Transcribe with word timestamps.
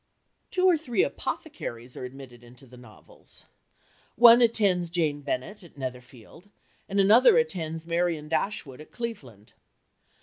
Two 0.49 0.65
or 0.65 0.77
three 0.77 1.03
apothecaries 1.03 1.95
are 1.95 2.05
admitted 2.05 2.43
into 2.43 2.65
the 2.65 2.75
novels. 2.75 3.45
One 4.15 4.41
attends 4.41 4.89
Jane 4.89 5.21
Bennet 5.21 5.63
at 5.63 5.77
Netherfield, 5.77 6.49
and 6.89 6.99
another 6.99 7.37
attends 7.37 7.85
Marianne 7.85 8.27
Dashwood 8.27 8.81
at 8.81 8.91
Cleveland. 8.91 9.53